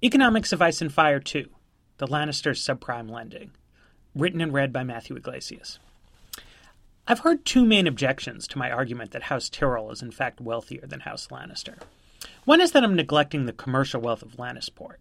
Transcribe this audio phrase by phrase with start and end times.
[0.00, 1.48] Economics of Ice and Fire 2
[1.96, 3.50] The Lannisters' Subprime Lending.
[4.14, 5.80] Written and read by Matthew Yglesias.
[7.08, 10.86] I've heard two main objections to my argument that House Tyrell is in fact wealthier
[10.86, 11.80] than House Lannister.
[12.44, 14.98] One is that I'm neglecting the commercial wealth of Lannisport.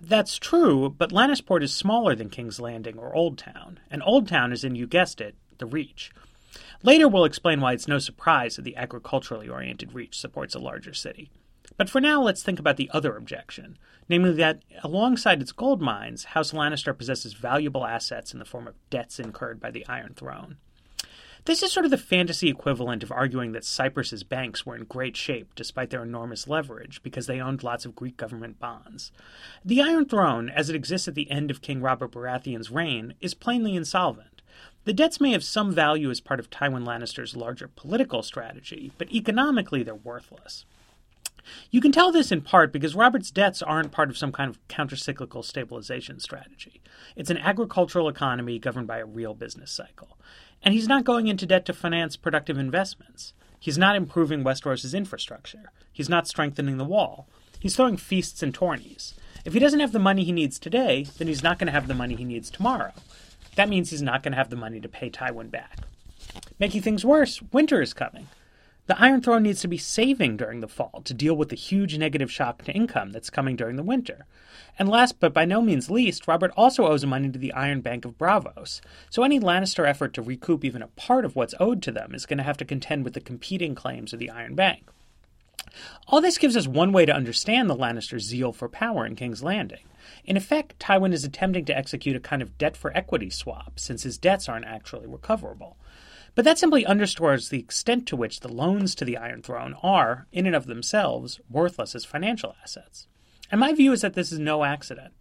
[0.00, 4.76] That's true, but Lannisport is smaller than King's Landing or Oldtown, and Oldtown is in,
[4.76, 6.12] you guessed it, the Reach.
[6.84, 10.94] Later we'll explain why it's no surprise that the agriculturally oriented Reach supports a larger
[10.94, 11.30] city.
[11.76, 13.76] But for now, let's think about the other objection,
[14.08, 18.74] namely that alongside its gold mines, House Lannister possesses valuable assets in the form of
[18.88, 20.56] debts incurred by the Iron Throne.
[21.46, 25.16] This is sort of the fantasy equivalent of arguing that Cyprus's banks were in great
[25.16, 29.12] shape despite their enormous leverage because they owned lots of Greek government bonds.
[29.64, 33.34] The Iron Throne, as it exists at the end of King Robert Baratheon's reign, is
[33.34, 34.42] plainly insolvent.
[34.86, 39.12] The debts may have some value as part of Tywin Lannister's larger political strategy, but
[39.12, 40.64] economically they're worthless.
[41.70, 44.66] You can tell this in part because Robert's debts aren't part of some kind of
[44.68, 46.80] countercyclical stabilization strategy.
[47.14, 50.18] It's an agricultural economy governed by a real business cycle.
[50.62, 53.32] And he's not going into debt to finance productive investments.
[53.58, 55.70] He's not improving Westeros' infrastructure.
[55.92, 57.28] He's not strengthening the wall.
[57.58, 59.14] He's throwing feasts and tourneys.
[59.44, 61.88] If he doesn't have the money he needs today, then he's not going to have
[61.88, 62.92] the money he needs tomorrow.
[63.54, 65.78] That means he's not going to have the money to pay Tywin back.
[66.58, 68.28] Making things worse, winter is coming.
[68.86, 71.98] The Iron Throne needs to be saving during the fall to deal with the huge
[71.98, 74.26] negative shock to income that's coming during the winter.
[74.78, 78.04] And last but by no means least, Robert also owes money to the Iron Bank
[78.04, 81.90] of Braavos, so any Lannister effort to recoup even a part of what's owed to
[81.90, 84.88] them is going to have to contend with the competing claims of the Iron Bank.
[86.06, 89.42] All this gives us one way to understand the Lannisters' zeal for power in King's
[89.42, 89.88] Landing.
[90.24, 94.04] In effect, Tywin is attempting to execute a kind of debt for equity swap, since
[94.04, 95.76] his debts aren't actually recoverable.
[96.36, 100.26] But that simply underscores the extent to which the loans to the Iron Throne are,
[100.30, 103.08] in and of themselves, worthless as financial assets.
[103.50, 105.14] And my view is that this is no accident.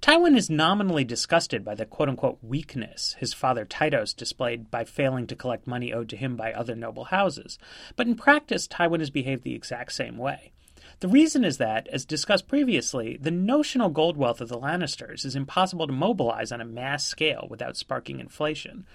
[0.00, 5.26] Tywin is nominally disgusted by the quote unquote weakness his father Tytos displayed by failing
[5.26, 7.58] to collect money owed to him by other noble houses,
[7.94, 10.52] but in practice, Tywin has behaved the exact same way.
[11.00, 15.36] The reason is that, as discussed previously, the notional gold wealth of the Lannisters is
[15.36, 18.86] impossible to mobilize on a mass scale without sparking inflation.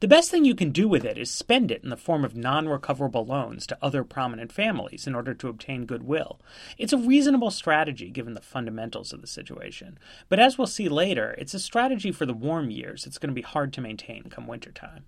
[0.00, 2.34] The best thing you can do with it is spend it in the form of
[2.34, 6.40] non recoverable loans to other prominent families in order to obtain goodwill.
[6.78, 9.98] It's a reasonable strategy given the fundamentals of the situation,
[10.30, 13.34] but as we'll see later, it's a strategy for the warm years it's going to
[13.34, 15.04] be hard to maintain come wintertime.